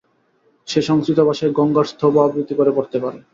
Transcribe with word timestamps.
সে 0.67 0.79
সংস্কৃতভাষায় 0.81 1.55
গঙ্গার 1.57 1.85
স্তব 1.85 2.13
আবৃত্তি 2.21 2.53
করে 2.55 2.71
পড়তে 2.71 2.97
পারে। 3.03 3.19